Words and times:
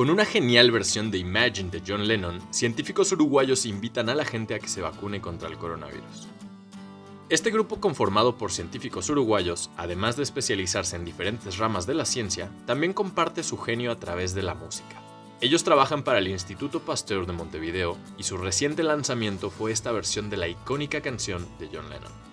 Con 0.00 0.08
una 0.08 0.24
genial 0.24 0.70
versión 0.70 1.10
de 1.10 1.18
Imagine 1.18 1.68
de 1.68 1.82
John 1.86 2.08
Lennon, 2.08 2.40
científicos 2.50 3.12
uruguayos 3.12 3.66
invitan 3.66 4.08
a 4.08 4.14
la 4.14 4.24
gente 4.24 4.54
a 4.54 4.58
que 4.58 4.66
se 4.66 4.80
vacune 4.80 5.20
contra 5.20 5.46
el 5.46 5.58
coronavirus. 5.58 6.26
Este 7.28 7.50
grupo 7.50 7.82
conformado 7.82 8.38
por 8.38 8.50
científicos 8.50 9.10
uruguayos, 9.10 9.68
además 9.76 10.16
de 10.16 10.22
especializarse 10.22 10.96
en 10.96 11.04
diferentes 11.04 11.58
ramas 11.58 11.86
de 11.86 11.92
la 11.92 12.06
ciencia, 12.06 12.50
también 12.64 12.94
comparte 12.94 13.42
su 13.42 13.58
genio 13.58 13.92
a 13.92 13.98
través 13.98 14.32
de 14.32 14.42
la 14.42 14.54
música. 14.54 15.02
Ellos 15.42 15.64
trabajan 15.64 16.02
para 16.02 16.20
el 16.20 16.28
Instituto 16.28 16.80
Pasteur 16.80 17.26
de 17.26 17.34
Montevideo 17.34 17.98
y 18.16 18.22
su 18.22 18.38
reciente 18.38 18.82
lanzamiento 18.82 19.50
fue 19.50 19.70
esta 19.70 19.92
versión 19.92 20.30
de 20.30 20.38
la 20.38 20.48
icónica 20.48 21.02
canción 21.02 21.46
de 21.58 21.68
John 21.70 21.90
Lennon. 21.90 22.30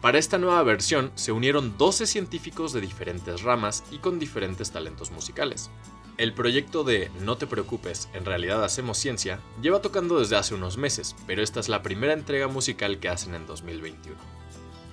Para 0.00 0.18
esta 0.18 0.38
nueva 0.38 0.62
versión 0.62 1.12
se 1.14 1.30
unieron 1.30 1.76
12 1.76 2.06
científicos 2.06 2.72
de 2.72 2.80
diferentes 2.80 3.42
ramas 3.42 3.84
y 3.90 3.98
con 3.98 4.18
diferentes 4.18 4.70
talentos 4.70 5.10
musicales. 5.10 5.70
El 6.18 6.34
proyecto 6.34 6.84
de 6.84 7.10
No 7.22 7.36
te 7.36 7.46
preocupes, 7.46 8.10
en 8.12 8.26
realidad 8.26 8.62
hacemos 8.62 8.98
ciencia, 8.98 9.40
lleva 9.62 9.80
tocando 9.80 10.20
desde 10.20 10.36
hace 10.36 10.54
unos 10.54 10.76
meses, 10.76 11.16
pero 11.26 11.42
esta 11.42 11.58
es 11.58 11.70
la 11.70 11.82
primera 11.82 12.12
entrega 12.12 12.48
musical 12.48 13.00
que 13.00 13.08
hacen 13.08 13.34
en 13.34 13.46
2021. 13.46 14.16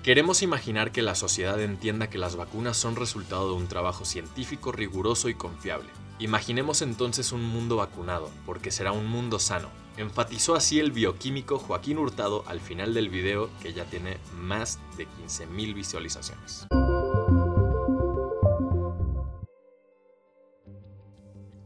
Queremos 0.02 0.42
imaginar 0.42 0.92
que 0.92 1.02
la 1.02 1.14
sociedad 1.14 1.60
entienda 1.60 2.08
que 2.08 2.16
las 2.16 2.36
vacunas 2.36 2.78
son 2.78 2.96
resultado 2.96 3.48
de 3.48 3.56
un 3.56 3.68
trabajo 3.68 4.06
científico 4.06 4.72
riguroso 4.72 5.28
y 5.28 5.34
confiable. 5.34 5.90
Imaginemos 6.18 6.80
entonces 6.80 7.32
un 7.32 7.44
mundo 7.44 7.76
vacunado, 7.76 8.30
porque 8.46 8.70
será 8.70 8.92
un 8.92 9.06
mundo 9.06 9.38
sano. 9.38 9.68
Enfatizó 9.98 10.54
así 10.54 10.80
el 10.80 10.90
bioquímico 10.90 11.58
Joaquín 11.58 11.98
Hurtado 11.98 12.44
al 12.46 12.60
final 12.60 12.94
del 12.94 13.10
video 13.10 13.50
que 13.62 13.74
ya 13.74 13.84
tiene 13.84 14.16
más 14.34 14.78
de 14.96 15.06
15.000 15.06 15.74
visualizaciones. 15.74 16.66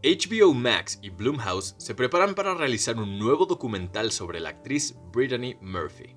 HBO 0.05 0.53
Max 0.53 0.99
y 1.01 1.09
Blumhouse 1.09 1.77
se 1.79 1.95
preparan 1.95 2.35
para 2.35 2.53
realizar 2.53 2.99
un 2.99 3.19
nuevo 3.19 3.47
documental 3.47 4.13
sobre 4.13 4.39
la 4.39 4.51
actriz 4.51 4.95
Brittany 5.15 5.57
Murphy. 5.63 6.15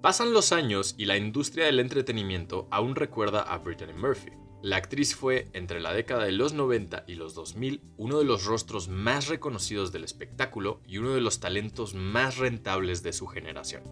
Pasan 0.00 0.32
los 0.32 0.52
años 0.52 0.94
y 0.96 1.06
la 1.06 1.16
industria 1.16 1.66
del 1.66 1.80
entretenimiento 1.80 2.68
aún 2.70 2.94
recuerda 2.94 3.40
a 3.42 3.58
Brittany 3.58 3.92
Murphy. 3.92 4.30
La 4.62 4.76
actriz 4.76 5.16
fue, 5.16 5.48
entre 5.52 5.80
la 5.80 5.92
década 5.92 6.22
de 6.22 6.30
los 6.30 6.52
90 6.52 7.02
y 7.08 7.16
los 7.16 7.34
2000, 7.34 7.82
uno 7.96 8.20
de 8.20 8.24
los 8.24 8.44
rostros 8.44 8.86
más 8.86 9.26
reconocidos 9.26 9.90
del 9.90 10.04
espectáculo 10.04 10.80
y 10.86 10.98
uno 10.98 11.12
de 11.12 11.22
los 11.22 11.40
talentos 11.40 11.94
más 11.94 12.36
rentables 12.36 13.02
de 13.02 13.12
su 13.12 13.26
generación. 13.26 13.82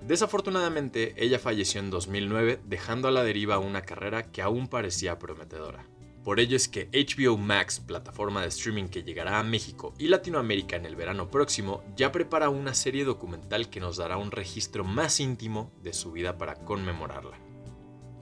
Desafortunadamente, 0.00 1.12
ella 1.22 1.38
falleció 1.38 1.80
en 1.80 1.90
2009 1.90 2.62
dejando 2.64 3.08
a 3.08 3.10
la 3.10 3.24
deriva 3.24 3.58
una 3.58 3.82
carrera 3.82 4.32
que 4.32 4.40
aún 4.40 4.68
parecía 4.68 5.18
prometedora. 5.18 5.86
Por 6.24 6.40
ello 6.40 6.56
es 6.56 6.68
que 6.68 6.90
HBO 6.92 7.36
Max, 7.36 7.80
plataforma 7.80 8.42
de 8.42 8.48
streaming 8.48 8.88
que 8.88 9.02
llegará 9.02 9.38
a 9.38 9.44
México 9.44 9.94
y 9.98 10.08
Latinoamérica 10.08 10.76
en 10.76 10.84
el 10.84 10.96
verano 10.96 11.30
próximo, 11.30 11.82
ya 11.96 12.12
prepara 12.12 12.50
una 12.50 12.74
serie 12.74 13.04
documental 13.04 13.70
que 13.70 13.80
nos 13.80 13.96
dará 13.96 14.16
un 14.16 14.30
registro 14.30 14.84
más 14.84 15.20
íntimo 15.20 15.72
de 15.82 15.92
su 15.92 16.12
vida 16.12 16.36
para 16.36 16.56
conmemorarla. 16.56 17.38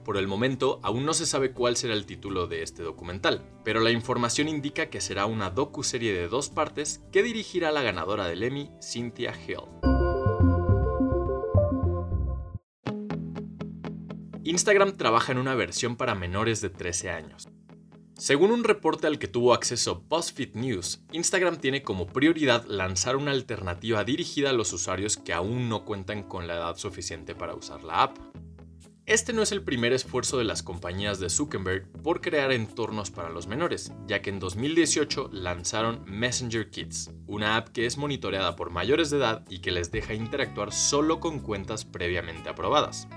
Por 0.05 0.15
el 0.15 0.25
momento, 0.25 0.79
aún 0.83 1.05
no 1.05 1.13
se 1.13 1.25
sabe 1.25 1.51
cuál 1.51 1.75
será 1.75 1.93
el 1.93 2.05
título 2.05 2.47
de 2.47 2.63
este 2.63 2.81
documental, 2.81 3.43
pero 3.65 3.81
la 3.81 3.91
información 3.91 4.47
indica 4.47 4.89
que 4.89 5.01
será 5.01 5.25
una 5.25 5.49
docu-serie 5.49 6.13
de 6.13 6.29
dos 6.29 6.49
partes 6.49 7.03
que 7.11 7.23
dirigirá 7.23 7.73
la 7.73 7.81
ganadora 7.81 8.25
del 8.25 8.43
Emmy, 8.43 8.71
Cynthia 8.81 9.33
Hill. 9.35 9.65
Instagram 14.45 14.95
trabaja 14.95 15.33
en 15.33 15.39
una 15.39 15.55
versión 15.55 15.97
para 15.97 16.15
menores 16.15 16.61
de 16.61 16.69
13 16.69 17.09
años. 17.09 17.49
Según 18.17 18.49
un 18.49 18.63
reporte 18.63 19.05
al 19.05 19.19
que 19.19 19.27
tuvo 19.27 19.53
acceso 19.53 20.03
BuzzFeed 20.09 20.55
News, 20.55 21.03
Instagram 21.11 21.57
tiene 21.57 21.83
como 21.83 22.07
prioridad 22.07 22.65
lanzar 22.65 23.15
una 23.15 23.29
alternativa 23.29 24.03
dirigida 24.03 24.49
a 24.49 24.53
los 24.53 24.73
usuarios 24.73 25.17
que 25.17 25.33
aún 25.33 25.69
no 25.69 25.85
cuentan 25.85 26.23
con 26.23 26.47
la 26.47 26.55
edad 26.55 26.77
suficiente 26.77 27.35
para 27.35 27.53
usar 27.53 27.83
la 27.83 28.01
app. 28.01 28.17
Este 29.05 29.33
no 29.33 29.43
es 29.43 29.51
el 29.51 29.61
primer 29.61 29.93
esfuerzo 29.93 30.39
de 30.39 30.45
las 30.45 30.63
compañías 30.63 31.19
de 31.19 31.29
Zuckerberg 31.29 31.91
por 32.01 32.19
crear 32.19 32.51
entornos 32.51 33.11
para 33.11 33.29
los 33.29 33.45
menores, 33.45 33.93
ya 34.07 34.23
que 34.23 34.31
en 34.31 34.39
2018 34.39 35.29
lanzaron 35.31 36.03
Messenger 36.07 36.71
Kids, 36.71 37.11
una 37.27 37.55
app 37.55 37.69
que 37.69 37.85
es 37.85 37.99
monitoreada 37.99 38.55
por 38.55 38.71
mayores 38.71 39.11
de 39.11 39.17
edad 39.17 39.45
y 39.47 39.59
que 39.59 39.71
les 39.71 39.91
deja 39.91 40.15
interactuar 40.15 40.73
solo 40.73 41.19
con 41.19 41.39
cuentas 41.39 41.85
previamente 41.85 42.49
aprobadas. 42.49 43.07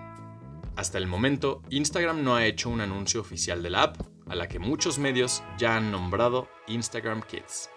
Hasta 0.77 0.99
el 0.99 1.07
momento, 1.07 1.63
Instagram 1.71 2.23
no 2.23 2.37
ha 2.37 2.45
hecho 2.45 2.69
un 2.69 2.83
anuncio 2.83 3.23
oficial 3.23 3.63
de 3.63 3.71
la 3.71 3.83
app, 3.85 4.20
a 4.31 4.35
la 4.37 4.49
que 4.49 4.59
muchos 4.59 4.99
medios 4.99 5.43
ya 5.59 5.77
han 5.77 5.91
nombrado 5.91 6.49
Instagram 6.69 7.23
Kids. 7.23 7.69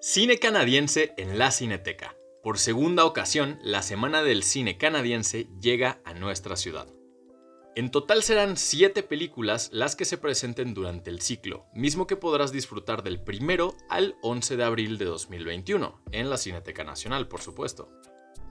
Cine 0.00 0.38
canadiense 0.38 1.12
en 1.16 1.38
la 1.38 1.50
Cineteca. 1.50 2.16
Por 2.42 2.58
segunda 2.58 3.04
ocasión, 3.04 3.58
la 3.62 3.82
Semana 3.82 4.22
del 4.22 4.42
Cine 4.42 4.76
Canadiense 4.76 5.48
llega 5.60 6.00
a 6.04 6.12
nuestra 6.14 6.56
ciudad. 6.56 6.88
En 7.74 7.90
total 7.90 8.22
serán 8.22 8.56
7 8.56 9.02
películas 9.04 9.70
las 9.72 9.96
que 9.96 10.04
se 10.04 10.18
presenten 10.18 10.74
durante 10.74 11.08
el 11.08 11.22
ciclo, 11.22 11.64
mismo 11.72 12.06
que 12.06 12.16
podrás 12.16 12.52
disfrutar 12.52 13.02
del 13.02 13.22
primero 13.22 13.74
al 13.88 14.16
11 14.22 14.56
de 14.56 14.64
abril 14.64 14.98
de 14.98 15.06
2021, 15.06 16.02
en 16.10 16.28
la 16.28 16.36
Cineteca 16.36 16.84
Nacional, 16.84 17.28
por 17.28 17.40
supuesto. 17.40 17.88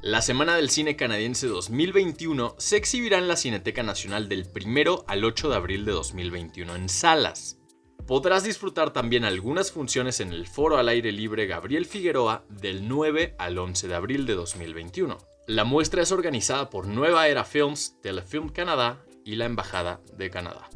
La 0.04 0.24
Semana 0.24 0.56
del 0.56 0.72
Cine 0.72 0.96
Canadiense 0.96 1.46
2021 1.46 2.56
se 2.58 2.76
exhibirá 2.76 3.20
en 3.20 3.28
la 3.28 3.36
Cineteca 3.36 3.84
Nacional 3.84 4.28
del 4.28 4.48
1 4.52 5.06
al 5.06 5.24
8 5.24 5.50
de 5.50 5.56
abril 5.56 5.86
de 5.86 5.92
2021 5.92 6.76
en 6.76 6.90
salas. 6.90 7.60
Podrás 8.08 8.44
disfrutar 8.44 8.94
también 8.94 9.26
algunas 9.26 9.72
funciones 9.72 10.20
en 10.20 10.34
el 10.34 10.48
Foro 10.48 10.78
al 10.78 10.90
Aire 10.90 11.12
Libre 11.12 11.46
Gabriel 11.46 11.86
Figueroa 11.86 12.46
del 12.50 12.88
9 12.88 13.36
al 13.38 13.60
11 13.60 13.90
de 13.90 13.94
abril 13.94 14.26
de 14.26 14.34
2021. 14.34 15.20
La 15.46 15.66
muestra 15.66 16.02
es 16.02 16.12
organizada 16.12 16.72
por 16.72 16.88
Nueva 16.88 17.28
Era 17.28 17.44
Films, 17.44 17.96
Telefilm 18.02 18.50
Canadá 18.50 19.06
y 19.24 19.36
la 19.36 19.46
Embajada 19.46 20.02
de 20.18 20.32
Canadá. 20.32 20.68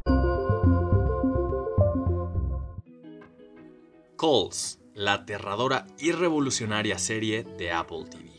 Calls, 4.16 4.78
la 4.94 5.14
aterradora 5.14 5.88
y 5.98 6.12
revolucionaria 6.12 6.96
serie 7.00 7.42
de 7.42 7.72
Apple 7.72 8.04
TV. 8.08 8.35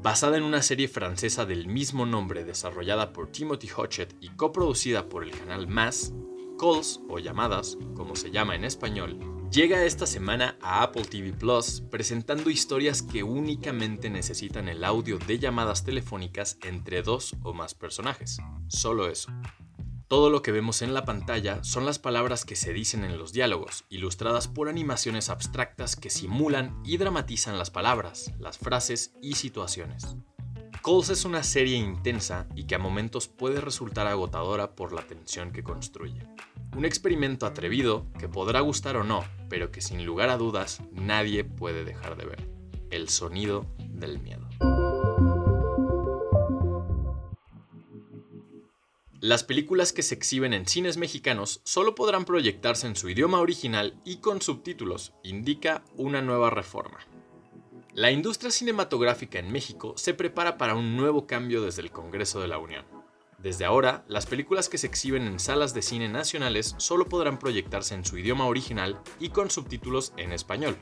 Basada 0.00 0.36
en 0.36 0.44
una 0.44 0.62
serie 0.62 0.86
francesa 0.86 1.44
del 1.44 1.66
mismo 1.66 2.06
nombre 2.06 2.44
desarrollada 2.44 3.12
por 3.12 3.32
Timothy 3.32 3.68
Hodgett 3.68 4.14
y 4.20 4.28
coproducida 4.28 5.08
por 5.08 5.24
el 5.24 5.32
canal 5.32 5.66
Mass, 5.66 6.12
Calls 6.56 7.00
o 7.08 7.18
llamadas, 7.18 7.76
como 7.94 8.14
se 8.14 8.30
llama 8.30 8.54
en 8.54 8.64
español, 8.64 9.18
llega 9.50 9.84
esta 9.84 10.06
semana 10.06 10.56
a 10.62 10.84
Apple 10.84 11.04
TV 11.04 11.32
Plus 11.32 11.82
presentando 11.90 12.48
historias 12.48 13.02
que 13.02 13.24
únicamente 13.24 14.08
necesitan 14.08 14.68
el 14.68 14.84
audio 14.84 15.18
de 15.18 15.40
llamadas 15.40 15.84
telefónicas 15.84 16.58
entre 16.62 17.02
dos 17.02 17.34
o 17.42 17.52
más 17.52 17.74
personajes. 17.74 18.38
Solo 18.68 19.08
eso. 19.08 19.32
Todo 20.08 20.30
lo 20.30 20.40
que 20.40 20.52
vemos 20.52 20.80
en 20.80 20.94
la 20.94 21.04
pantalla 21.04 21.62
son 21.62 21.84
las 21.84 21.98
palabras 21.98 22.46
que 22.46 22.56
se 22.56 22.72
dicen 22.72 23.04
en 23.04 23.18
los 23.18 23.34
diálogos, 23.34 23.84
ilustradas 23.90 24.48
por 24.48 24.70
animaciones 24.70 25.28
abstractas 25.28 25.96
que 25.96 26.08
simulan 26.08 26.80
y 26.82 26.96
dramatizan 26.96 27.58
las 27.58 27.70
palabras, 27.70 28.32
las 28.38 28.56
frases 28.56 29.12
y 29.20 29.34
situaciones. 29.34 30.16
Calls 30.82 31.10
es 31.10 31.26
una 31.26 31.42
serie 31.42 31.76
intensa 31.76 32.46
y 32.54 32.64
que 32.64 32.74
a 32.74 32.78
momentos 32.78 33.28
puede 33.28 33.60
resultar 33.60 34.06
agotadora 34.06 34.74
por 34.74 34.94
la 34.94 35.02
tensión 35.02 35.52
que 35.52 35.62
construye. 35.62 36.22
Un 36.74 36.86
experimento 36.86 37.44
atrevido 37.44 38.06
que 38.18 38.30
podrá 38.30 38.60
gustar 38.60 38.96
o 38.96 39.04
no, 39.04 39.24
pero 39.50 39.70
que 39.70 39.82
sin 39.82 40.06
lugar 40.06 40.30
a 40.30 40.38
dudas 40.38 40.80
nadie 40.90 41.44
puede 41.44 41.84
dejar 41.84 42.16
de 42.16 42.24
ver. 42.24 42.48
El 42.90 43.10
sonido 43.10 43.66
del 43.78 44.20
miedo. 44.20 44.47
Las 49.28 49.44
películas 49.44 49.92
que 49.92 50.02
se 50.02 50.14
exhiben 50.14 50.54
en 50.54 50.66
cines 50.66 50.96
mexicanos 50.96 51.60
solo 51.62 51.94
podrán 51.94 52.24
proyectarse 52.24 52.86
en 52.86 52.96
su 52.96 53.10
idioma 53.10 53.40
original 53.40 53.94
y 54.02 54.20
con 54.20 54.40
subtítulos, 54.40 55.12
indica 55.22 55.84
una 55.98 56.22
nueva 56.22 56.48
reforma. 56.48 57.00
La 57.92 58.10
industria 58.10 58.50
cinematográfica 58.50 59.38
en 59.38 59.52
México 59.52 59.92
se 59.98 60.14
prepara 60.14 60.56
para 60.56 60.74
un 60.74 60.96
nuevo 60.96 61.26
cambio 61.26 61.60
desde 61.60 61.82
el 61.82 61.90
Congreso 61.90 62.40
de 62.40 62.48
la 62.48 62.56
Unión. 62.56 62.86
Desde 63.36 63.66
ahora, 63.66 64.02
las 64.08 64.24
películas 64.24 64.70
que 64.70 64.78
se 64.78 64.86
exhiben 64.86 65.26
en 65.26 65.38
salas 65.38 65.74
de 65.74 65.82
cine 65.82 66.08
nacionales 66.08 66.74
solo 66.78 67.04
podrán 67.04 67.38
proyectarse 67.38 67.94
en 67.94 68.06
su 68.06 68.16
idioma 68.16 68.46
original 68.46 68.98
y 69.20 69.28
con 69.28 69.50
subtítulos 69.50 70.14
en 70.16 70.32
español. 70.32 70.78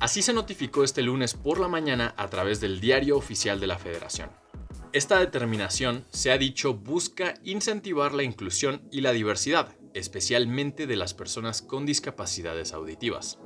Así 0.00 0.22
se 0.22 0.32
notificó 0.32 0.82
este 0.82 1.02
lunes 1.02 1.34
por 1.34 1.60
la 1.60 1.68
mañana 1.68 2.14
a 2.16 2.28
través 2.28 2.58
del 2.58 2.80
Diario 2.80 3.18
Oficial 3.18 3.60
de 3.60 3.66
la 3.66 3.78
Federación. 3.78 4.30
Esta 4.92 5.18
determinación, 5.18 6.06
se 6.10 6.30
ha 6.30 6.38
dicho, 6.38 6.74
busca 6.74 7.34
incentivar 7.44 8.14
la 8.14 8.22
inclusión 8.22 8.82
y 8.90 9.00
la 9.00 9.12
diversidad, 9.12 9.74
especialmente 9.94 10.86
de 10.86 10.96
las 10.96 11.12
personas 11.12 11.60
con 11.60 11.86
discapacidades 11.86 12.72
auditivas. 12.72 13.38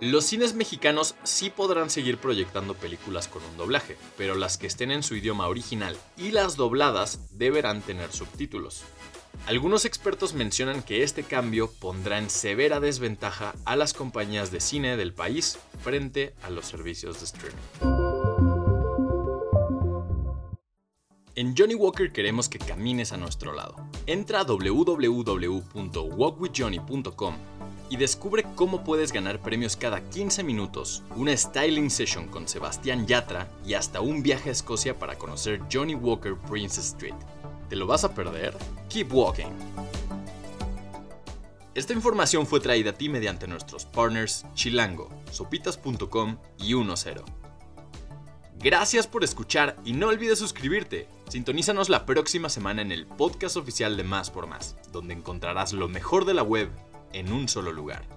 Los 0.00 0.26
cines 0.26 0.54
mexicanos 0.54 1.14
sí 1.22 1.50
podrán 1.50 1.90
seguir 1.90 2.18
proyectando 2.18 2.74
películas 2.74 3.28
con 3.28 3.42
un 3.44 3.56
doblaje, 3.56 3.96
pero 4.16 4.34
las 4.34 4.58
que 4.58 4.66
estén 4.66 4.90
en 4.90 5.02
su 5.02 5.16
idioma 5.16 5.48
original 5.48 5.96
y 6.16 6.30
las 6.30 6.56
dobladas 6.56 7.36
deberán 7.38 7.82
tener 7.82 8.12
subtítulos. 8.12 8.84
Algunos 9.46 9.84
expertos 9.84 10.34
mencionan 10.34 10.82
que 10.82 11.02
este 11.02 11.22
cambio 11.22 11.70
pondrá 11.70 12.18
en 12.18 12.30
severa 12.30 12.80
desventaja 12.80 13.54
a 13.64 13.76
las 13.76 13.92
compañías 13.92 14.50
de 14.50 14.60
cine 14.60 14.96
del 14.96 15.12
país 15.14 15.58
frente 15.82 16.34
a 16.42 16.50
los 16.50 16.66
servicios 16.66 17.18
de 17.20 17.24
streaming. 17.24 17.95
En 21.38 21.54
Johnny 21.54 21.74
Walker 21.74 22.12
queremos 22.12 22.48
que 22.48 22.58
camines 22.58 23.12
a 23.12 23.18
nuestro 23.18 23.52
lado. 23.52 23.76
Entra 24.06 24.40
a 24.40 24.44
www.walkwithjohnny.com 24.44 27.34
y 27.90 27.98
descubre 27.98 28.46
cómo 28.54 28.82
puedes 28.82 29.12
ganar 29.12 29.42
premios 29.42 29.76
cada 29.76 30.00
15 30.00 30.42
minutos, 30.42 31.02
una 31.14 31.36
styling 31.36 31.90
session 31.90 32.28
con 32.28 32.48
Sebastián 32.48 33.06
Yatra 33.06 33.50
y 33.66 33.74
hasta 33.74 34.00
un 34.00 34.22
viaje 34.22 34.48
a 34.48 34.52
Escocia 34.52 34.98
para 34.98 35.18
conocer 35.18 35.60
Johnny 35.70 35.94
Walker 35.94 36.36
Princess 36.48 36.86
Street. 36.86 37.12
¿Te 37.68 37.76
lo 37.76 37.86
vas 37.86 38.04
a 38.04 38.14
perder? 38.14 38.56
Keep 38.88 39.12
walking. 39.12 39.52
Esta 41.74 41.92
información 41.92 42.46
fue 42.46 42.60
traída 42.60 42.92
a 42.92 42.94
ti 42.94 43.10
mediante 43.10 43.46
nuestros 43.46 43.84
partners 43.84 44.46
Chilango, 44.54 45.10
sopitas.com 45.30 46.38
y 46.56 46.72
10. 46.72 47.04
Gracias 48.58 49.06
por 49.06 49.22
escuchar 49.22 49.76
y 49.84 49.92
no 49.92 50.08
olvides 50.08 50.38
suscribirte. 50.38 51.14
Sintonízanos 51.28 51.88
la 51.88 52.06
próxima 52.06 52.48
semana 52.48 52.82
en 52.82 52.92
el 52.92 53.04
podcast 53.04 53.56
oficial 53.56 53.96
de 53.96 54.04
Más 54.04 54.30
por 54.30 54.46
Más, 54.46 54.76
donde 54.92 55.12
encontrarás 55.12 55.72
lo 55.72 55.88
mejor 55.88 56.24
de 56.24 56.34
la 56.34 56.44
web 56.44 56.70
en 57.12 57.32
un 57.32 57.48
solo 57.48 57.72
lugar. 57.72 58.15